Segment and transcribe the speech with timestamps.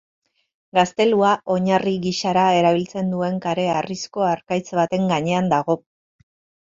[0.77, 5.77] Gaztelua oinarri gisara erabiltzen duen kareharrizko harkaitz baten gainean dago.